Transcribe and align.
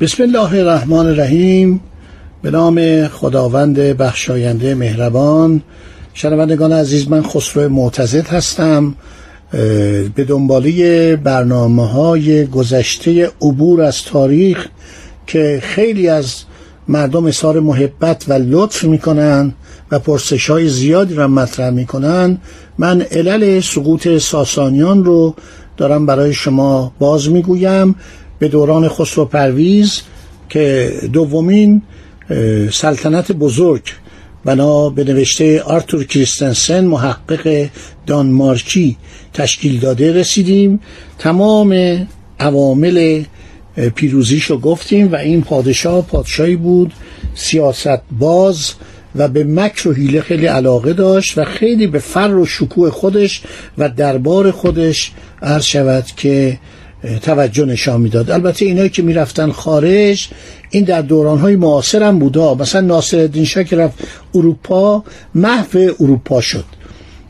بسم 0.00 0.22
الله 0.22 0.54
الرحمن 0.54 1.06
الرحیم. 1.06 1.80
به 2.42 2.50
نام 2.50 3.08
خداوند 3.08 3.78
بخشاینده 3.78 4.74
مهربان. 4.74 5.62
شنوندگان 6.14 6.72
عزیز 6.72 7.08
من 7.08 7.22
خسرو 7.22 7.68
معتزد 7.68 8.26
هستم. 8.26 8.94
به 10.14 10.24
دنباله 10.28 11.16
برنامه 11.16 11.88
های 11.88 12.46
گذشته 12.46 13.30
عبور 13.42 13.82
از 13.82 14.02
تاریخ 14.02 14.66
که 15.26 15.60
خیلی 15.62 16.08
از 16.08 16.34
مردم 16.88 17.26
اظهار 17.26 17.60
محبت 17.60 18.24
و 18.28 18.32
لطف 18.32 18.84
می‌کنن 18.84 19.54
و 19.90 19.98
پرسش 19.98 20.50
های 20.50 20.68
زیادی 20.68 21.14
را 21.14 21.28
مطرح 21.28 21.70
می‌کنن. 21.70 22.38
من 22.78 23.00
علل 23.00 23.60
سقوط 23.60 24.18
ساسانیان 24.18 25.04
رو 25.04 25.34
دارم 25.76 26.06
برای 26.06 26.32
شما 26.32 26.92
باز 26.98 27.30
می‌گویم. 27.30 27.94
به 28.44 28.48
دوران 28.48 28.88
خسرو 28.88 29.24
پرویز 29.24 30.00
که 30.48 30.92
دومین 31.12 31.82
سلطنت 32.70 33.32
بزرگ 33.32 33.82
بنا 34.44 34.90
به 34.90 35.04
نوشته 35.04 35.62
آرتور 35.62 36.04
کریستنسن 36.04 36.84
محقق 36.84 37.68
دانمارکی 38.06 38.96
تشکیل 39.32 39.80
داده 39.80 40.12
رسیدیم. 40.12 40.80
تمام 41.18 41.72
عوامل 42.40 43.22
پیروزیشو 43.94 44.58
گفتیم 44.58 45.12
و 45.12 45.16
این 45.16 45.42
پادشاه 45.42 46.06
پادشاهی 46.06 46.56
بود 46.56 46.92
سیاست 47.34 48.00
باز 48.18 48.72
و 49.16 49.28
به 49.28 49.44
مکر 49.44 49.88
و 49.88 49.92
حیله 49.92 50.20
خیلی 50.20 50.46
علاقه 50.46 50.92
داشت 50.92 51.38
و 51.38 51.44
خیلی 51.44 51.86
به 51.86 51.98
فر 51.98 52.34
و 52.34 52.46
شکوه 52.46 52.90
خودش 52.90 53.42
و 53.78 53.88
دربار 53.88 54.50
خودش 54.50 55.12
عرض 55.42 55.64
شود 55.64 56.04
که 56.16 56.58
توجه 57.22 57.64
نشان 57.64 58.00
می‌داد. 58.00 58.30
البته 58.30 58.64
اینایی 58.64 58.88
که 58.88 59.02
می‌رفتن 59.02 59.50
خارج 59.50 60.28
این 60.70 60.84
در 60.84 61.02
دورانهای 61.02 61.56
معاصر 61.56 62.02
هم 62.02 62.18
بودا 62.18 62.54
مثلا 62.54 62.80
ناصر 62.80 63.18
الدین 63.18 63.44
شاه 63.44 63.64
که 63.64 63.76
رفت 63.76 63.98
اروپا 64.34 65.04
محو 65.34 65.90
اروپا 66.00 66.40
شد. 66.40 66.64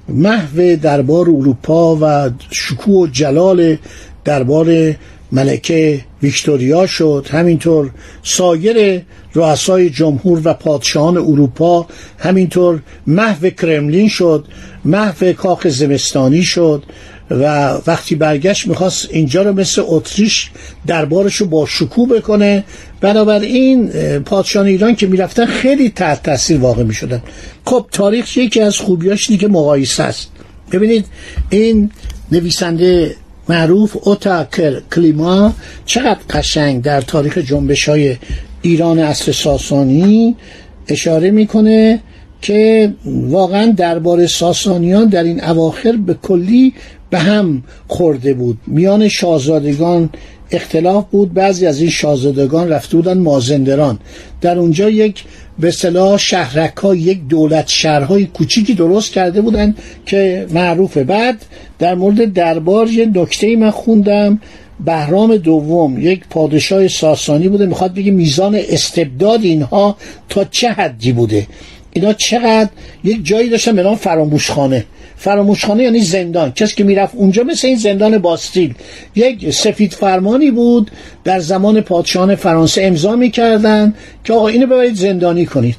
محو 0.08 0.76
دربار 0.76 1.30
اروپا 1.30 1.98
و 2.00 2.30
شکوه 2.50 2.94
و 2.94 3.06
جلال 3.06 3.76
دربار 4.24 4.94
ملکه 5.32 6.00
ویکتوریا 6.22 6.86
شد. 6.86 7.26
همینطور 7.30 7.90
سایر 8.22 9.02
رؤسای 9.34 9.90
جمهور 9.90 10.40
و 10.44 10.54
پادشاهان 10.54 11.16
اروپا 11.16 11.86
همینطور 12.18 12.80
محو 13.06 13.50
کرملین 13.50 14.08
شد 14.08 14.44
محو 14.84 15.32
کاخ 15.32 15.68
زمستانی 15.68 16.42
شد. 16.42 16.82
و 17.30 17.72
وقتی 17.86 18.14
برگشت 18.14 18.66
می‌خواست 18.66 19.08
اینجا 19.10 19.42
رو 19.42 19.52
مثل 19.52 19.82
اتریش 19.86 20.50
دربارش 20.86 21.36
رو 21.36 21.46
با 21.46 21.66
شکوه 21.66 22.08
بکنه. 22.08 22.64
بنابراین 23.00 23.88
پادشاهان 24.18 24.68
ایران 24.68 24.94
که 24.94 25.06
می‌رفتن 25.06 25.46
خیلی 25.46 25.90
تحت 25.90 26.22
تاثیر 26.22 26.58
واقع 26.58 26.82
می‌شدن. 26.82 27.22
خب 27.64 27.86
تاریخ 27.92 28.36
یکی 28.36 28.60
از 28.60 28.78
خوبیاش 28.78 29.30
که 29.30 29.48
مقایسه 29.48 30.02
است. 30.02 30.28
ببینید 30.72 31.06
این 31.50 31.90
نویسنده 32.32 33.16
معروف 33.48 33.96
اوتا 34.02 34.46
کلیما 34.94 35.54
چقدر 35.86 36.18
قشنگ 36.30 36.82
در 36.82 37.00
تاریخ 37.00 37.38
جنبش 37.38 37.88
های 37.88 38.16
ایران 38.62 38.98
اصر 38.98 39.32
ساسانی 39.32 40.36
اشاره 40.88 41.30
می‌کنه. 41.30 42.00
که 42.44 42.92
واقعا 43.06 43.72
درباره 43.76 44.26
ساسانیان 44.26 45.08
در 45.08 45.24
این 45.24 45.44
اواخر 45.44 45.92
به 45.92 46.14
کلی 46.22 46.74
به 47.10 47.18
هم 47.18 47.62
خورده 47.88 48.34
بود. 48.34 48.58
میان 48.66 49.08
شاهزادگان 49.08 50.10
اختلاف 50.50 51.04
بود 51.10 51.34
بعضی 51.34 51.66
از 51.66 51.80
این 51.80 51.90
شاهزادگان 51.90 52.68
رفته 52.68 52.96
بودن 52.96 53.18
مازندران. 53.18 53.98
در 54.40 54.58
اونجا 54.58 54.90
یک 54.90 55.24
به 55.58 55.70
صلاح 55.70 56.18
شهرک 56.18 56.76
ها 56.76 56.94
یک 56.94 57.26
دولت 57.28 57.68
شهرهای 57.68 58.26
کوچیکی 58.26 58.74
درست 58.74 59.12
کرده 59.12 59.40
بودن 59.40 59.74
که 60.06 60.46
معروفه. 60.50 61.04
بعد 61.04 61.44
در 61.78 61.94
مورد 61.94 62.32
دربار 62.32 62.88
یه 62.88 63.06
نکته 63.14 63.56
من 63.56 63.70
خوندم. 63.70 64.40
بهرام 64.84 65.36
دوم 65.36 66.00
یک 66.00 66.22
پادشاه 66.30 66.88
ساسانی 66.88 67.48
بوده. 67.48 67.66
می‌خواد 67.66 67.94
بگه 67.94 68.10
میزان 68.10 68.54
استبداد 68.68 69.44
اینها 69.44 69.96
تا 70.28 70.44
چه 70.44 70.68
حدی 70.68 71.12
بوده؟ 71.12 71.46
اینا 71.94 72.12
چقدر 72.12 72.68
یک 73.04 73.26
جایی 73.26 73.48
داشتن 73.48 73.76
به 73.76 73.82
نام 73.82 73.96
فراموشخانه. 73.96 74.84
فراموشخانه 75.16 75.82
یعنی 75.82 76.00
زندان. 76.00 76.52
کسی 76.52 76.76
که 76.76 76.84
می‌رفت 76.84 77.14
اونجا 77.14 77.42
مثل 77.42 77.68
این 77.68 77.76
زندان 77.76 78.18
باستیل. 78.18 78.74
یک 79.14 79.50
سفید 79.50 79.92
فرمانی 79.92 80.50
بود. 80.50 80.90
در 81.24 81.40
زمان 81.40 81.80
پادشاهان 81.80 82.34
فرانسه 82.34 82.82
امضا 82.82 83.16
می‌کردن 83.16 83.94
که 84.24 84.32
آقا 84.32 84.48
اینو 84.48 84.66
ببرید 84.66 84.94
زندانی 84.94 85.46
کنید. 85.46 85.76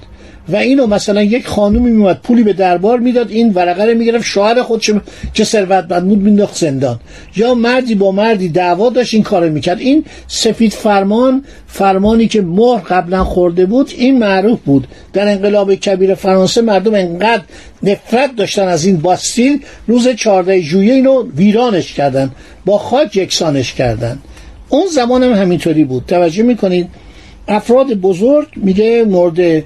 و 0.49 0.55
اینو 0.55 0.87
مثلا 0.87 1.23
یک 1.23 1.47
خانومی 1.47 1.91
میومد 1.91 2.19
پولی 2.23 2.43
به 2.43 2.53
دربار 2.53 2.99
می‌داد 2.99 3.31
این 3.31 3.53
ورقه 3.53 3.85
رو 3.85 3.97
می‌گرفت 3.97 4.25
شوهر 4.25 4.61
خودش 4.61 4.91
که 5.33 5.43
ثروتمند 5.43 6.07
بود 6.07 6.19
مینداخت 6.19 6.55
زندان. 6.55 6.99
یا 7.35 7.53
مردی 7.55 7.95
با 7.95 8.11
مردی 8.11 8.49
دعوا 8.49 8.89
داشت 8.89 9.13
این 9.13 9.23
کارو 9.23 9.49
می‌کرد. 9.49 9.79
این 9.79 10.05
سفید 10.27 10.71
فرمان 10.71 11.43
فرمانی 11.67 12.27
که 12.27 12.41
مهر 12.41 12.79
قبلا 12.79 13.23
خورده 13.23 13.65
بود 13.65 13.91
این 13.97 14.19
معروف 14.19 14.59
بود. 14.65 14.87
در 15.13 15.27
انقلاب 15.27 15.75
کبیر 15.75 16.15
فرانسه 16.15 16.61
مردم 16.61 16.93
انقدر 16.93 17.43
نفرت 17.83 18.35
داشتن 18.35 18.67
از 18.67 18.85
این 18.85 18.97
باستیل 18.97 19.61
روز 19.87 20.07
14 20.07 20.61
ژوئیه 20.61 20.93
اینو 20.93 21.23
ویرانش 21.35 21.93
کردن 21.93 22.31
با 22.65 22.77
خاک 22.77 23.15
یکسانش 23.15 23.73
کردن. 23.73 24.19
اون 24.69 24.87
زمان 24.87 25.23
هم 25.23 25.33
همینطوری 25.33 25.83
بود. 25.83 26.03
توجه 26.07 26.43
می‌کنید؟ 26.43 26.87
افراد 27.47 27.93
بزرگ 27.93 28.47
میگه 28.55 29.03
مورد 29.03 29.63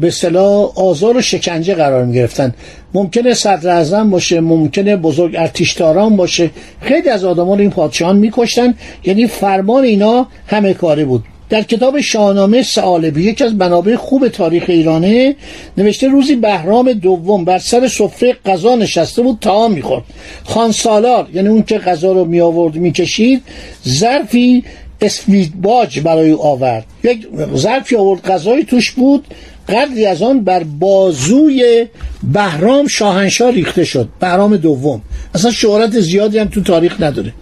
به 0.00 0.10
صلاح 0.10 0.78
آزار 0.78 1.16
و 1.16 1.22
شکنجه 1.22 1.74
قرار 1.74 2.04
می 2.04 2.14
گرفتن 2.14 2.54
ممکنه 2.94 3.34
صدر 3.34 3.70
اعظم 3.70 4.10
باشه 4.10 4.40
ممکنه 4.40 4.96
بزرگ 4.96 5.36
ارتشداران 5.38 6.16
باشه. 6.16 6.50
خیلی 6.80 7.08
از 7.08 7.24
آدمان 7.24 7.60
این 7.60 7.70
پادشاهان 7.70 8.16
میکشتن. 8.16 8.74
یعنی 9.04 9.26
فرمان 9.26 9.84
اینا 9.84 10.26
همه 10.46 10.74
کاره 10.74 11.04
بود. 11.04 11.24
در 11.48 11.62
کتاب 11.62 12.00
شاهنامه 12.00 12.62
سعالبی 12.62 13.24
یکی 13.24 13.44
از 13.44 13.54
منابع 13.54 13.96
خوب 13.96 14.28
تاریخ 14.28 14.64
ایرانه 14.68 15.36
نوشته 15.78 16.08
روزی 16.08 16.36
بهرام 16.36 16.92
دوم 16.92 17.44
بر 17.44 17.58
سر 17.58 17.88
سفره 17.88 18.36
غذا 18.46 18.74
نشسته 18.74 19.22
بود 19.22 19.38
تا 19.40 19.68
می‌خورد. 19.68 20.04
خان 20.44 20.72
سالار 20.72 21.28
یعنی 21.34 21.48
اون 21.48 21.62
که 21.62 21.78
غذا 21.78 22.12
رو 22.12 22.24
می 22.24 22.40
آورد 22.40 22.74
می‌کشید 22.74 23.42
ظرفی 23.88 24.64
اسپید 25.00 25.60
باج 25.60 26.00
برای 26.00 26.30
او 26.30 26.42
آورد. 26.42 26.84
یک 27.04 27.26
ظرفی 27.54 27.96
آورد 27.96 28.22
غذایی 28.22 28.64
توش 28.64 28.90
بود 28.90 29.26
قدری 29.68 30.06
از 30.06 30.22
آن 30.22 30.44
بر 30.44 30.62
بازوی 30.62 31.86
بهرام 32.32 32.86
شاهنشاه 32.86 33.50
ریخته 33.50 33.84
شد 33.84 34.08
بهرام 34.20 34.56
دوم. 34.56 35.02
اصلا 35.34 35.50
شهرت 35.50 36.00
زیادی 36.00 36.38
هم 36.38 36.48
تو 36.48 36.62
تاریخ 36.62 37.00
نداره. 37.00 37.32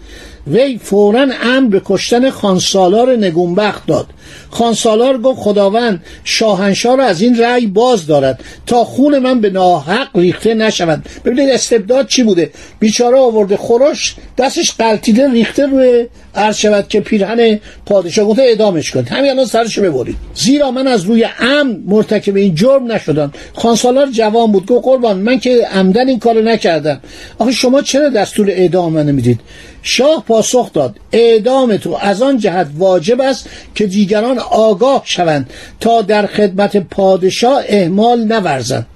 وی 0.47 0.79
فورا 0.79 1.27
امر 1.43 1.69
به 1.69 1.83
کشتن 1.85 2.31
خانسالار 2.31 3.17
نگونبخت 3.17 3.87
داد. 3.87 4.07
خانسالار 4.51 5.19
گفت 5.19 5.41
خداوند 5.41 6.03
شاهنشاه 6.25 6.97
را 6.97 7.05
از 7.05 7.23
این 7.23 7.39
رأی 7.39 7.67
باز 7.67 8.07
دارد. 8.07 8.41
تا 8.67 8.85
خون 8.85 9.19
من 9.19 9.41
به 9.41 9.51
ناحق 9.51 10.09
ریخته 10.15 10.55
نشود. 10.55 11.05
ببینید 11.25 11.51
استبداد 11.51 12.07
چی 12.07 12.23
بوده؟ 12.23 12.51
بیچاره 12.79 13.19
آورده 13.19 13.57
خورش 13.57 14.15
دستش 14.39 14.73
قلتیده 14.73 15.31
ریخته 15.31 15.67
روی 15.67 16.07
عرض 16.35 16.57
شود 16.57 16.89
که 16.89 17.01
پیرهن 17.01 17.61
پادشاه. 17.87 18.29
گفته 18.29 18.43
ادامش 18.47 18.91
کنید. 18.91 19.09
همین 19.09 19.31
الان 19.31 19.47
سرش 19.47 19.79
ببرید. 19.79 20.17
زیرا 20.35 20.71
من 20.71 20.87
از 20.87 21.03
روی 21.03 21.27
ام 21.41 21.83
مرتکب 21.87 22.37
این 22.37 22.55
جرم 22.55 22.93
نشدم. 22.93 23.33
خانسالار 23.55 24.11
جوان 24.11 24.53
بود. 24.53 24.67
گفت 24.67 24.85
قربان 24.85 25.19
من 25.19 25.39
که 25.39 25.69
عمدن 25.73 26.09
این 26.09 26.19
کارو 26.19 26.43
نکردم. 26.43 27.01
آخه 27.39 27.53
شما 27.53 27.83
چرا 27.83 28.09
دستور 28.09 28.51
اعدام 28.51 28.93
من 28.93 29.07
نمی‌دید 29.07 29.41
شاه 29.87 30.25
پاسخ 30.29 30.73
داد 30.73 30.97
اعدام 31.13 31.77
تو 31.77 31.99
از 32.01 32.23
آن 32.23 32.39
جهت 32.39 32.67
واجب 32.79 33.21
است 33.21 33.49
که 33.75 33.87
دیگران 33.87 34.39
آگاه 34.39 35.03
شوند 35.05 35.51
تا 35.81 36.03
در 36.03 36.27
خدمت 36.27 36.77
پادشاه 36.77 37.63
اهمال 37.69 38.25
نورزند. 38.25 38.87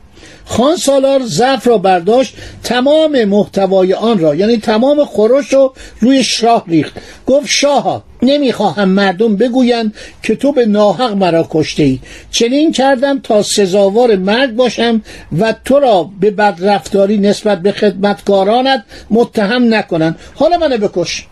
خان 0.49 0.77
سالار 0.77 1.27
ظرف 1.27 1.67
را 1.67 1.79
برداشت 1.79 2.35
تمام 2.63 3.25
محتوای 3.25 3.95
آن 3.95 4.19
را 4.19 4.35
یعنی 4.35 4.57
تمام 4.57 5.05
خورش 5.05 5.53
رو 5.53 5.75
روی 6.01 6.25
شاه 6.25 6.65
ریخت. 6.67 6.93
گفت 7.27 7.47
شاه 7.49 8.05
نمی‌خواهم 8.23 8.89
مردم 8.89 9.37
بگویند 9.37 9.95
که 10.23 10.37
تو 10.37 10.53
به 10.53 10.67
ناحق 10.67 11.13
مرا 11.13 11.47
کشته 11.51 11.83
ای 11.83 11.99
چنین 12.31 12.73
کردم 12.73 13.19
تا 13.19 13.43
سزاوار 13.43 14.17
مرگ 14.17 14.51
باشم 14.51 15.03
و 15.39 15.55
تو 15.65 15.79
را 15.79 16.11
به 16.21 16.31
بدرفتاری 16.31 17.19
نسبت 17.19 17.59
به 17.59 17.73
خدمتکارانت 17.73 18.85
متهم 19.11 19.75
نکنند 19.75 20.19
حالا 20.35 20.59
منو 20.59 20.79
بکش. 20.79 21.27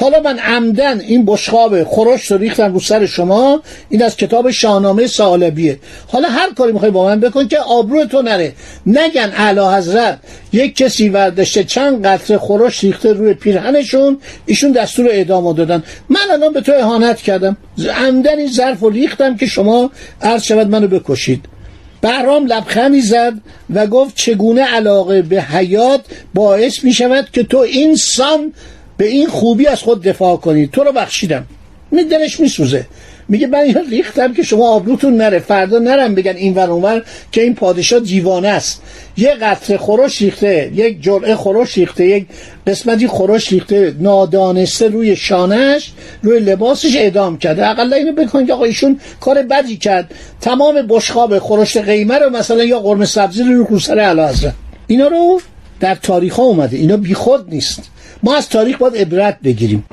حالا 0.00 0.20
من 0.20 0.38
عمدن 0.38 1.00
این 1.00 1.24
بشخاب 1.24 1.84
خورش 1.84 2.30
رو 2.30 2.38
ریختم 2.38 2.72
رو 2.72 2.80
سر 2.80 3.06
شما 3.06 3.62
این 3.88 4.02
از 4.02 4.16
کتاب 4.16 4.50
شاهنامه 4.50 5.06
سالبیه. 5.06 5.78
حالا 6.08 6.28
هر 6.28 6.52
کاری 6.56 6.72
می‌خوای 6.72 6.90
با 6.90 7.04
من 7.04 7.20
بکن 7.20 7.48
که 7.48 7.58
آبرو 7.58 8.04
تو 8.04 8.22
نره. 8.22 8.52
نگن 8.86 9.32
اعلی 9.36 9.60
حضرت 9.60 10.18
یک 10.52 10.76
کسی 10.76 11.08
ورداشته 11.08 11.64
چند 11.64 12.06
قطره 12.06 12.38
خورش 12.38 12.84
ریخته 12.84 13.12
روی 13.12 13.34
پیرهنشون 13.34 14.18
ایشون 14.46 14.72
دستور 14.72 15.08
اعدام 15.08 15.52
دادن. 15.52 15.82
من 16.08 16.20
الان 16.32 16.52
به 16.52 16.60
تو 16.60 16.72
اهانت 16.72 17.22
کردم. 17.22 17.56
عمدن 17.96 18.38
این 18.38 18.50
ظرف 18.52 18.80
رو 18.80 18.90
ریختم 18.90 19.36
که 19.36 19.46
شما 19.46 19.90
عرض 20.22 20.42
شود 20.42 20.68
منو 20.68 20.88
بکشید. 20.88 21.44
بهرام 22.00 22.46
لبخندی 22.46 23.00
زد 23.00 23.34
و 23.74 23.86
گفت 23.86 24.16
چگونه 24.16 24.62
علاقه 24.62 25.22
به 25.22 25.42
حیات 25.42 26.00
باعث 26.34 26.84
می 26.84 26.92
شود 26.92 27.28
که 27.32 27.42
تو 27.42 27.58
اینسان 27.58 28.52
به 28.98 29.06
این 29.06 29.28
خوبی 29.28 29.66
از 29.66 29.82
خود 29.82 30.02
دفاع 30.02 30.36
کنید. 30.36 30.70
تو 30.70 30.84
رو 30.84 30.92
بخشیدم. 30.92 31.46
می 31.90 32.04
دلش 32.04 32.40
میسوزه. 32.40 32.86
میگه 33.28 33.46
من 33.46 33.58
اینو 33.58 33.80
ریختم 33.90 34.34
که 34.34 34.42
شما 34.42 34.68
آبروتون 34.68 35.16
نره. 35.16 35.38
فردا 35.38 35.78
نرم 35.78 36.14
بگن 36.14 36.36
این 36.36 36.54
ور 36.54 36.70
اونور 36.70 37.02
که 37.32 37.42
این 37.42 37.54
پادشاه 37.54 38.00
دیوانه 38.00 38.48
است. 38.48 38.82
یه 39.16 39.34
قطره 39.34 39.76
خورش 39.76 40.22
ریخته 40.22 40.70
یک 40.74 41.02
جرعه 41.02 41.34
خورش 41.34 41.78
ریخته 41.78 42.06
یک 42.06 42.26
قسمتی 42.66 43.06
خورش 43.06 43.52
ریخته 43.52 43.94
نادانسته 44.00 44.88
روی 44.88 45.16
شانش 45.16 45.92
روی 46.22 46.38
لباسش 46.38 46.96
اعدام 46.96 47.38
کرده. 47.38 47.68
اقلا 47.68 47.96
اینو 47.96 48.12
بکن 48.12 48.46
که 48.46 48.52
آقا 48.52 48.64
ایشون 48.64 49.00
کار 49.20 49.42
بدی 49.42 49.76
کرد. 49.76 50.10
تمام 50.40 50.86
بشخاب 50.88 51.38
خورشت 51.38 51.76
قیمه 51.76 52.18
رو 52.18 52.30
مثلا 52.30 52.64
یا 52.64 52.80
قرمه 52.80 53.06
سبزی 53.06 53.42
رو 53.42 53.64
رو 53.64 53.78
سر 53.78 53.98
اعلی 53.98 54.52
اینا 54.86 55.08
رو 55.08 55.40
در 55.80 55.94
تاریخ 55.94 56.36
ها 56.36 56.42
اومده. 56.42 56.76
اینا 56.76 56.96
بیخود 56.96 57.50
نیست. 57.50 57.90
ما 58.22 58.36
از 58.36 58.48
تاریخ 58.48 58.78
باید 58.78 58.96
عبرت 58.96 59.38
بگیریم. 59.44 59.84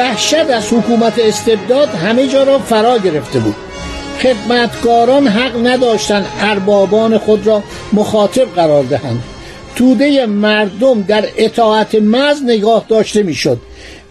وحشت 0.00 0.34
از 0.34 0.72
حکومت 0.72 1.18
استبداد 1.18 1.88
همه 1.88 2.28
جا 2.28 2.42
را 2.42 2.58
فرا 2.58 2.98
گرفته 2.98 3.38
بود. 3.38 3.54
خدمتکاران 4.20 5.26
حق 5.26 5.66
نداشتند 5.66 6.26
اربابان 6.40 7.18
خود 7.18 7.46
را 7.46 7.62
مخاطب 7.92 8.54
قرار 8.54 8.84
دهند. 8.84 9.22
توده 9.76 10.26
مردم 10.26 11.02
در 11.02 11.24
اطاعت 11.36 11.94
مز 11.94 12.42
نگاه 12.46 12.84
داشته 12.88 13.22
می‌شد. 13.22 13.60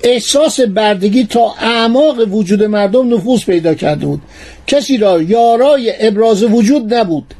احساس 0.04 0.60
بردگی 0.60 1.26
تا 1.26 1.54
اعماق 1.62 2.34
وجود 2.34 2.64
مردم 2.64 3.14
نفوذ 3.14 3.46
پیدا 3.46 3.74
کرده 3.74 4.06
بود. 4.06 4.22
کسی 4.68 4.98
را 4.98 5.22
یارای 5.22 5.94
ابراز 6.00 6.44
وجود 6.44 6.94
نبود. 6.94 7.34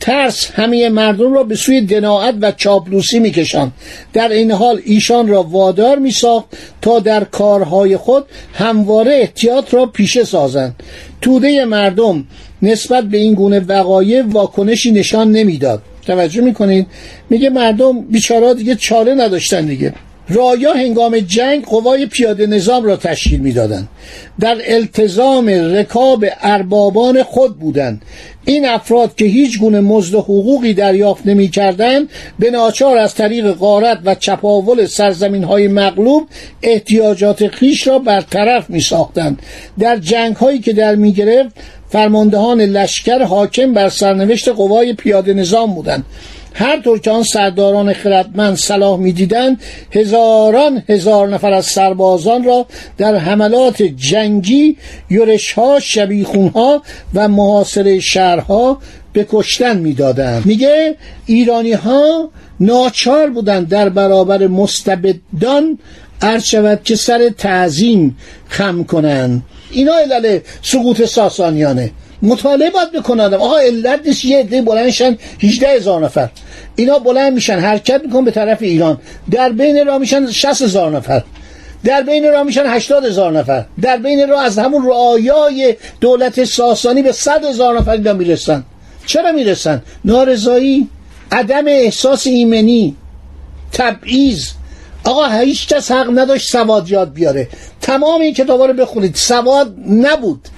ترس 0.00 0.50
همه 0.50 0.88
مردم 0.88 1.34
را 1.34 1.42
به 1.42 1.56
سوی 1.56 1.80
دناعت 1.80 2.34
و 2.40 2.52
چاپلوسی 2.52 3.18
میکشاند. 3.18 3.72
در 4.12 4.28
این 4.28 4.50
حال 4.50 4.80
ایشان 4.84 5.28
را 5.28 5.42
وادار 5.42 5.98
میساخت 5.98 6.46
تا 6.82 6.98
در 6.98 7.24
کارهای 7.24 7.96
خود 7.96 8.24
همواره 8.54 9.12
احتیاط 9.12 9.74
را 9.74 9.86
پیشه 9.86 10.24
سازند. 10.24 10.82
توده 11.20 11.64
مردم 11.64 12.24
نسبت 12.62 13.04
به 13.04 13.18
این 13.18 13.34
گونه 13.34 13.60
وقایع 13.60 14.22
واکنشی 14.22 14.90
نشان 14.90 15.32
نمی‌داد. 15.32 15.82
توجه 16.06 16.40
می‌کنید؟ 16.40 16.86
میگه 17.30 17.50
مردم 17.50 18.00
بیچارا 18.00 18.52
دیگه 18.52 18.74
چاره 18.74 19.14
نداشتن 19.14 19.66
دیگه. 19.66 19.94
رایا 20.30 20.72
هنگام 20.72 21.20
جنگ 21.20 21.64
قوای 21.64 22.06
پیاده 22.06 22.46
نظام 22.46 22.84
را 22.84 22.96
تشکیل 22.96 23.40
می‌دادند. 23.40 23.88
در 24.40 24.56
التزام 24.64 25.48
رکاب 25.48 26.24
اربابان 26.42 27.22
خود 27.22 27.58
بودند. 27.58 28.02
این 28.44 28.68
افراد 28.68 29.14
که 29.14 29.24
هیچ 29.24 29.58
گونه 29.58 29.80
مزد 29.80 30.14
و 30.14 30.20
حقوقی 30.20 30.74
دریافت 30.74 31.26
نمی 31.26 31.48
کردن 31.48 32.08
به 32.38 32.50
ناچار 32.50 32.98
از 32.98 33.14
طریق 33.14 33.52
غارت 33.52 33.98
و 34.04 34.14
چپاول 34.14 34.86
سرزمین 34.86 35.44
های 35.44 35.68
مغلوب 35.68 36.28
احتیاجات 36.62 37.48
خیش 37.48 37.86
را 37.86 37.98
برطرف 37.98 38.70
می 38.70 38.80
ساختند 38.80 39.42
در 39.78 39.96
جنگ 39.96 40.36
هایی 40.36 40.58
که 40.58 40.72
در 40.72 40.94
می 40.94 41.12
گرفت 41.12 41.56
فرماندهان 41.88 42.60
لشکر 42.60 43.22
حاکم 43.22 43.72
بر 43.72 43.88
سرنوشت 43.88 44.48
قوای 44.48 44.92
پیاده 44.92 45.34
نظام 45.34 45.74
بودند. 45.74 46.04
هر 46.58 46.80
طور 46.80 46.98
که 46.98 47.10
آن 47.10 47.22
سرداران 47.22 47.92
خردمند 47.92 48.56
صلاح 48.56 48.98
می‌دیدند 48.98 49.60
هزاران 49.92 50.82
هزار 50.88 51.28
نفر 51.28 51.52
از 51.52 51.66
سربازان 51.66 52.44
را 52.44 52.66
در 52.96 53.16
حملات 53.16 53.82
جنگی 53.82 54.76
یورشها 55.10 55.80
شبیخونها 55.80 56.82
و 57.14 57.28
محاصره 57.28 58.00
شهرها 58.00 58.78
به 59.12 59.26
کشتن 59.30 59.78
می‌دادند. 59.78 60.46
میگه 60.46 60.96
ایرانی 61.26 61.72
ها 61.72 62.30
ناچار 62.60 63.30
بودند 63.30 63.68
در 63.68 63.88
برابر 63.88 64.46
مستبدان 64.46 65.78
عرض 66.22 66.44
شود 66.44 66.80
که 66.84 66.96
سر 66.96 67.28
تعظیم 67.28 68.16
خم 68.48 68.84
کنند. 68.84 69.42
اینا 69.70 69.92
علل 69.94 70.38
سقوط 70.62 71.04
ساسانیانه. 71.04 71.90
مطالعه 72.22 72.70
باید 72.70 72.92
بکنن 72.92 73.34
آقا 73.34 73.58
علت 73.58 74.00
نیست 74.06 74.24
یه 74.24 74.38
عده 74.38 74.62
بلندشن 74.62 75.16
18 75.42 75.68
هزار 75.68 76.04
نفر. 76.04 76.28
اینا 76.76 76.98
بلند 76.98 77.32
میشن 77.32 77.58
حرکت 77.58 78.00
میکن 78.04 78.24
به 78.24 78.30
طرف 78.30 78.62
ایران. 78.62 78.98
در 79.30 79.48
بین 79.48 79.86
راه 79.86 79.98
میشن 79.98 80.30
60 80.30 80.62
هزار 80.62 80.90
نفر. 80.90 81.22
در 81.84 82.02
بین 82.02 82.32
راه 82.32 82.42
میشن 82.42 82.66
80 82.66 83.04
هزار 83.04 83.32
نفر. 83.32 83.64
در 83.82 83.96
بین 83.96 84.28
راه 84.28 84.44
از 84.44 84.58
همون 84.58 84.86
رعایای 84.86 85.76
دولت 86.00 86.44
ساسانی 86.44 87.02
به 87.02 87.12
100 87.12 87.44
هزار 87.44 87.78
نفر 87.78 87.90
اینا 87.90 88.12
می‌رسن. 88.12 88.64
چرا 89.06 89.32
می‌رسن؟ 89.32 89.82
نارضایی 90.04 90.88
عدم 91.32 91.66
احساس 91.66 92.26
ایمنی 92.26 92.96
تبعیض. 93.72 94.48
آقا 95.04 95.26
هیچ 95.26 95.68
کس 95.68 95.90
حق 95.92 96.18
نداشت 96.18 96.50
سواد 96.50 96.90
یاد 96.90 97.12
بیاره. 97.12 97.48
تمام 97.80 98.20
این 98.20 98.34
کتابا 98.34 98.66
رو 98.66 98.72
بخونید 98.72 99.14
سواد 99.14 99.74
نبود. 99.88 100.48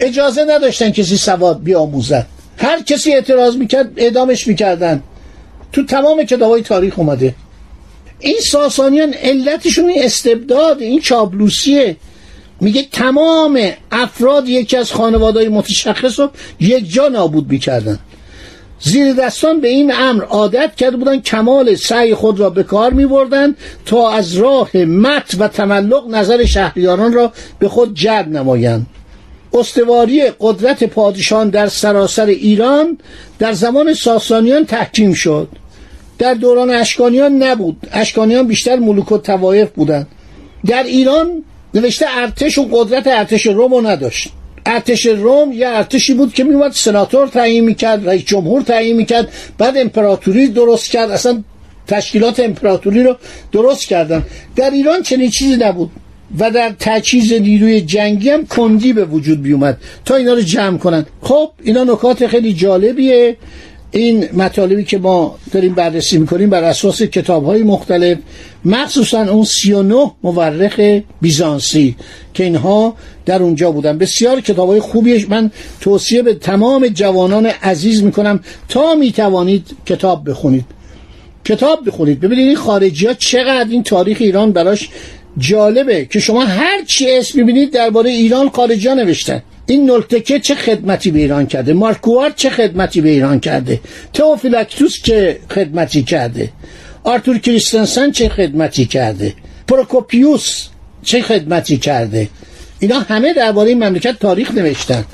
اجازه 0.00 0.44
نداشتن 0.44 0.90
کسی 0.90 1.16
سواد 1.16 1.62
بیاموزد. 1.62 2.26
هر 2.56 2.82
کسی 2.82 3.12
اعتراض 3.12 3.56
می‌کرد 3.56 3.90
اعدامش 3.96 4.46
می‌کردن. 4.46 5.02
تو 5.72 5.84
تمام 5.84 6.24
کتابای 6.24 6.62
تاریخ 6.62 6.98
اومده. 6.98 7.34
این 8.20 8.38
ساسانیان 8.52 9.12
علتشون 9.12 9.88
این 9.88 10.04
استبداد 10.04 10.82
این 10.82 11.00
چابلوسیه. 11.00 11.96
میگه 12.60 12.82
تمام 12.92 13.60
افراد 13.92 14.48
یکی 14.48 14.76
از 14.76 14.92
خانوادهای 14.92 15.48
متشخص 15.48 16.20
رو 16.20 16.30
یک 16.60 16.92
جا 16.92 17.08
نابود 17.08 17.50
می‌کردن. 17.50 17.98
زیر 18.80 19.12
دستان 19.12 19.60
به 19.60 19.68
این 19.68 19.92
امر 19.94 20.24
عادت 20.24 20.74
کرده 20.76 20.96
بودن 20.96 21.20
کمال 21.20 21.74
سعی 21.74 22.14
خود 22.14 22.40
را 22.40 22.50
به 22.50 22.62
کار 22.62 22.92
می 22.92 23.06
بردن 23.06 23.54
تا 23.86 24.10
از 24.10 24.34
راه 24.34 24.76
مت 24.76 25.36
و 25.38 25.48
تملق 25.48 26.08
نظر 26.10 26.44
شهریاران 26.44 27.12
را 27.12 27.32
به 27.58 27.68
خود 27.68 27.94
جلب 27.94 28.28
نمایند. 28.28 28.86
استواری 29.52 30.22
قدرت 30.40 30.84
پادشاهان 30.84 31.48
در 31.48 31.66
سراسر 31.66 32.26
ایران 32.26 32.98
در 33.38 33.52
زمان 33.52 33.94
ساسانیان 33.94 34.66
تحکیم 34.66 35.12
شد. 35.12 35.48
در 36.18 36.34
دوران 36.34 36.70
اشکانیان 36.70 37.42
نبود. 37.42 37.76
اشکانیان 37.92 38.46
بیشتر 38.46 38.76
ملوک 38.76 39.12
و 39.12 39.18
توایف 39.18 39.70
بودن 39.70 40.06
در 40.66 40.82
ایران 40.82 41.44
نوشته 41.74 42.06
ارتش 42.08 42.58
و 42.58 42.68
قدرت 42.72 43.06
ارتش 43.06 43.46
روم 43.46 43.74
رو 43.74 43.86
نداشت. 43.86 44.28
ارتش 44.66 45.06
روم 45.06 45.52
یه 45.52 45.68
ارتشی 45.68 46.14
بود 46.14 46.34
که 46.34 46.44
میومد 46.44 46.72
سناتور 46.72 47.28
تعیین 47.28 47.64
می‌کرد 47.64 48.08
رئیس 48.08 48.24
جمهور 48.24 48.62
تعیین 48.62 48.96
می‌کرد 48.96 49.28
بعد 49.58 49.78
امپراتوری 49.78 50.48
درست 50.48 50.90
کرد. 50.90 51.10
اصلا 51.10 51.42
تشکیلات 51.86 52.40
امپراتوری 52.40 53.02
رو 53.02 53.16
درست 53.52 53.86
کردن. 53.86 54.24
در 54.56 54.70
ایران 54.70 55.02
چنین 55.02 55.30
چیزی 55.30 55.56
نبود. 55.56 55.90
و 56.38 56.50
در 56.50 56.74
تجهیز 56.78 57.32
نیروی 57.32 57.80
جنگی 57.80 58.30
هم 58.30 58.46
کندی 58.46 58.92
به 58.92 59.04
وجود 59.04 59.42
بیومد 59.42 59.78
تا 60.04 60.16
اینا 60.16 60.32
رو 60.32 60.40
جمع 60.40 60.78
کنن. 60.78 61.06
خب 61.22 61.50
اینا 61.62 61.84
نکات 61.84 62.26
خیلی 62.26 62.52
جالبیه. 62.52 63.36
این 63.90 64.28
مطالبی 64.32 64.84
که 64.84 64.98
ما 64.98 65.38
داریم 65.52 65.74
بررسی 65.74 66.18
می‌کنیم 66.18 66.50
بر 66.50 66.62
اساس 66.62 67.02
کتاب 67.02 67.44
های 67.44 67.62
مختلف 67.62 68.18
مخصوصا 68.64 69.32
اون 69.32 69.44
39 69.44 70.12
مورخ 70.22 71.00
بیزانسی 71.20 71.96
که 72.34 72.44
اینها 72.44 72.96
در 73.26 73.42
اونجا 73.42 73.70
بودن. 73.70 73.98
بسیار 73.98 74.40
کتاب 74.40 74.68
های 74.68 74.80
خوبیش. 74.80 75.28
من 75.28 75.50
توصیه 75.80 76.22
به 76.22 76.34
تمام 76.34 76.88
جوانان 76.88 77.46
عزیز 77.46 78.02
می‌کنم 78.02 78.40
تا 78.68 78.94
می‌توانید 78.94 79.66
کتاب 79.86 80.30
بخونید. 80.30 80.64
کتاب 81.44 81.86
بخونید. 81.86 82.20
ببینید 82.20 82.46
این 82.46 82.56
خارجی 82.56 83.06
ها 83.06 83.14
چقدر 83.14 83.70
این 83.70 83.82
تاریخ 83.82 84.16
ایران 84.20 84.52
براش 84.52 84.88
جالبه 85.38 86.04
که 86.04 86.20
شما 86.20 86.44
هر 86.44 86.84
چی 86.84 87.10
اسم 87.10 87.38
می‌بینید 87.38 87.72
درباره 87.72 88.10
ایران 88.10 88.48
خارجی 88.48 88.88
ها 88.88 88.94
نوشتن 88.94 89.42
این 89.66 89.86
نولتکه 89.86 90.40
چه 90.40 90.54
خدمتی 90.54 91.10
به 91.10 91.18
ایران 91.18 91.46
کرده؟ 91.46 91.72
مارکوار 91.72 92.30
چه 92.30 92.50
خدمتی 92.50 93.00
به 93.00 93.08
ایران 93.08 93.40
کرده؟ 93.40 93.80
تئوفیلاکتوس 94.12 95.02
چه 95.02 95.38
خدمتی 95.54 96.02
کرده؟ 96.02 96.50
آرتور 97.04 97.38
کریستنسن 97.38 98.10
چه 98.10 98.28
خدمتی 98.28 98.86
کرده؟ 98.86 99.34
پروکوپیوس 99.68 100.66
چه 101.02 101.22
خدمتی 101.22 101.76
کرده؟ 101.76 102.28
اینا 102.80 103.00
همه 103.00 103.32
درباره 103.32 103.68
این 103.68 103.84
مملکت 103.84 104.18
تاریخ 104.18 104.50
نوشتن. 104.50 105.04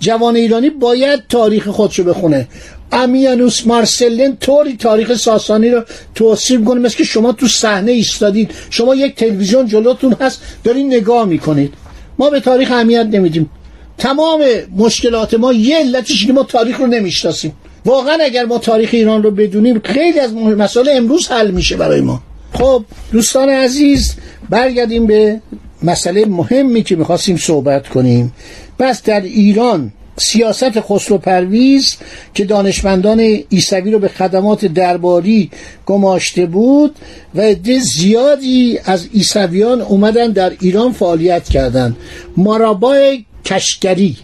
جوان 0.00 0.36
ایرانی 0.36 0.70
باید 0.70 1.22
تاریخ 1.28 1.68
خودشو 1.68 2.04
بخونه. 2.04 2.48
امیانوس 2.92 3.66
مارسلن 3.66 4.36
طوری 4.36 4.76
تاریخ 4.76 5.14
ساسانی 5.14 5.70
رو 5.70 5.82
توصیف 6.14 6.64
کنه 6.64 6.80
مثل 6.80 6.96
که 6.96 7.04
شما 7.04 7.32
تو 7.32 7.48
صحنه 7.48 7.92
ایستادید. 7.92 8.50
شما 8.70 8.94
یک 8.94 9.14
تلویزیون 9.14 9.66
جلوتون 9.66 10.16
هست 10.20 10.40
دارین 10.64 10.86
نگاه 10.94 11.24
می‌کنید. 11.24 11.74
ما 12.18 12.30
به 12.30 12.40
تاریخ 12.40 12.70
اهمیت 12.70 13.06
نمیدیم. 13.12 13.50
تمام 13.98 14.40
مشکلات 14.76 15.34
ما 15.34 15.52
یه 15.52 15.78
علتش 15.78 16.26
که 16.26 16.32
ما 16.32 16.42
تاریخ 16.42 16.80
رو 16.80 16.86
نمی‌شناسیم. 16.86 17.52
واقعا 17.84 18.18
اگر 18.20 18.44
ما 18.44 18.58
تاریخ 18.58 18.90
ایران 18.92 19.22
رو 19.22 19.30
بدونیم 19.30 19.80
خیلی 19.84 20.20
از 20.20 20.34
مسائل 20.34 20.88
امروز 20.92 21.28
حل 21.28 21.50
میشه 21.50 21.76
برای 21.76 22.00
ما. 22.00 22.22
خب 22.52 22.84
دوستان 23.12 23.48
عزیز 23.48 24.14
برگردیم 24.50 25.06
به 25.06 25.40
مسئله 25.82 26.24
مهمی 26.26 26.82
که 26.82 26.96
می‌خواستیم 26.96 27.36
صحبت 27.36 27.88
کنیم. 27.88 28.32
پس 28.78 29.02
در 29.02 29.20
ایران 29.20 29.92
سیاست 30.16 30.80
خسرو 30.80 31.18
پرویز 31.18 31.96
که 32.34 32.44
دانشمندان 32.44 33.38
ایسوی 33.48 33.90
رو 33.90 33.98
به 33.98 34.08
خدمات 34.08 34.66
درباری 34.66 35.50
گماشته 35.86 36.46
بود 36.46 36.96
و 37.34 37.40
عده 37.40 37.78
زیادی 37.78 38.78
از 38.84 39.08
ایسویان 39.12 39.80
اومدن 39.80 40.30
در 40.30 40.52
ایران 40.60 40.92
فعالیت 40.92 41.48
کردند 41.48 41.96
مارابا 42.36 42.96
کشگری. 43.44 44.16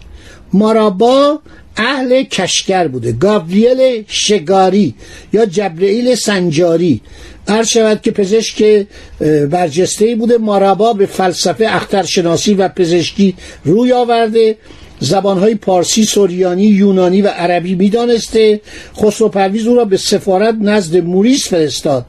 مارابا 0.53 1.39
اهل 1.77 2.23
کشگر 2.23 2.87
بوده. 2.87 3.11
گابریل 3.11 4.03
شگاری 4.07 4.95
یا 5.33 5.45
جبرئیل 5.45 6.15
سنجاری. 6.15 7.01
هر 7.47 7.63
شود 7.63 8.01
که 8.01 8.11
پزشک 8.11 8.85
برجسته 9.49 10.15
بوده. 10.15 10.37
مارابا 10.37 10.93
به 10.93 11.05
فلسفه 11.05 11.65
اخترشناسی 11.69 12.53
و 12.53 12.67
پزشکی 12.67 13.35
روی 13.65 13.93
آورده. 13.93 14.57
زبانهای 15.03 15.55
پارسی، 15.55 16.03
سوریانی، 16.03 16.63
یونانی 16.63 17.21
و 17.21 17.27
عربی 17.27 17.75
می‌دانسته. 17.75 18.61
خسرو 18.97 19.29
پرویز 19.29 19.67
او 19.67 19.75
را 19.75 19.85
به 19.85 19.97
سفارت 19.97 20.55
نزد 20.61 20.97
موریس 20.97 21.49
فرستاد. 21.49 22.05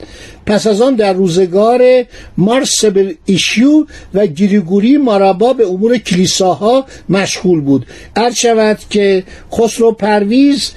پس 0.46 0.66
از 0.66 0.80
آن 0.80 0.94
در 0.94 1.12
روزگار 1.12 2.04
مارسبل 2.36 3.12
ایشیو 3.24 3.86
و 4.14 4.26
گریگوری 4.26 4.96
مارابا 4.96 5.52
به 5.52 5.66
امور 5.66 5.98
کلیساها 5.98 6.86
مشغول 7.08 7.60
بود. 7.60 7.86
هر 8.16 8.30
شود 8.30 8.78
که 8.90 9.24
خسرو 9.52 9.92
پرویز 9.92 10.70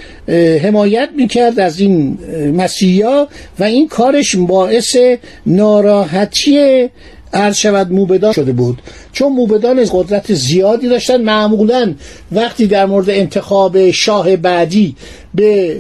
حمایت 0.64 1.10
می‌کرد 1.16 1.60
از 1.60 1.80
این 1.80 2.18
مسیحا 2.56 3.28
و 3.60 3.64
این 3.64 3.88
کارش 3.88 4.36
باعث 4.36 4.98
ناراحتی 5.46 6.90
عرض 7.34 7.56
شود 7.56 7.92
موبدان 7.92 8.34
شده 8.34 8.52
بود. 8.52 8.82
چون 9.14 9.34
موبدان 9.34 9.86
قدرت 9.92 10.34
زیادی 10.34 10.90
داشتن 10.90 11.22
معمولا 11.22 11.94
وقتی 12.32 12.68
در 12.68 12.86
مورد 12.86 13.10
انتخاب 13.10 13.92
شاه 13.92 14.36
بعدی 14.36 14.96
به 15.36 15.78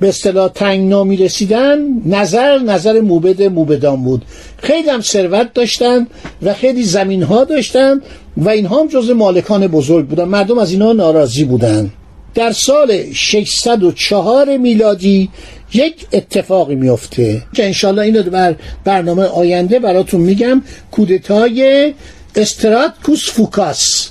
به 0.00 0.08
اصطلاح 0.08 0.48
تنگنا 0.48 1.04
می 1.04 1.16
رسیدن 1.16 1.78
نظر 2.06 2.58
نظر 2.58 3.00
موبد 3.00 3.42
موبدان 3.42 4.04
بود. 4.04 4.24
خیلی 4.56 4.90
هم 4.90 5.00
ثروت 5.00 5.54
داشتن 5.54 6.06
و 6.42 6.54
خیلی 6.54 6.82
زمین 6.82 7.22
ها 7.22 7.44
داشتن 7.44 8.00
و 8.36 8.48
اینها 8.48 8.80
هم 8.80 8.88
جز 8.88 9.10
مالکان 9.10 9.66
بزرگ 9.66 10.06
بودن. 10.06 10.24
مردم 10.24 10.58
از 10.58 10.70
اینها 10.70 10.92
ناراضی 10.92 11.44
بودن. 11.44 11.90
در 12.34 12.52
سال 12.52 13.12
604 13.12 14.56
میلادی 14.56 15.28
یک 15.74 16.06
اتفاقی 16.12 16.74
میفته 16.74 17.42
که 17.54 17.64
انشالله 17.64 18.02
اینو 18.02 18.22
بر 18.22 18.56
برنامه 18.84 19.22
آینده 19.22 19.78
براتون 19.78 20.20
میگم. 20.20 20.62
کودتای 20.90 21.94
استراتکوس 22.36 23.30
فوکاس 23.30 24.08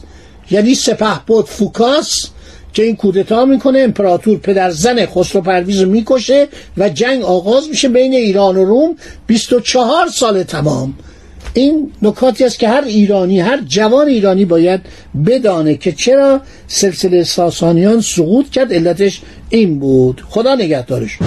یعنی 0.51 0.75
سپهبد 0.75 1.45
فوکاس 1.45 2.29
که 2.73 2.83
این 2.83 2.95
کودتا 2.95 3.45
می‌کنه 3.45 3.79
امپراتور 3.79 4.37
پدر 4.37 4.71
زن 4.71 5.05
خسرو 5.05 5.41
پرویز 5.41 5.81
رو 5.81 5.89
می‌کشه 5.89 6.47
و 6.77 6.89
جنگ 6.89 7.23
آغاز 7.23 7.69
میشه 7.69 7.89
بین 7.89 8.13
ایران 8.13 8.57
و 8.57 8.65
روم. 8.65 8.95
24 9.27 10.07
سال 10.07 10.43
تمام. 10.43 10.93
این 11.55 11.91
نکاتی 12.01 12.43
است 12.45 12.59
که 12.59 12.69
هر 12.69 12.83
ایرانی 12.83 13.39
هر 13.39 13.61
جوان 13.67 14.07
ایرانی 14.07 14.45
باید 14.45 14.81
بدانه 15.27 15.75
که 15.75 15.91
چرا 15.91 16.41
سلسله 16.67 17.23
ساسانیان 17.23 18.01
سقوط 18.01 18.49
کرد. 18.49 18.73
علتش 18.73 19.21
این 19.49 19.79
بود. 19.79 20.21
خدا 20.29 20.55
نگهدارش 20.55 21.17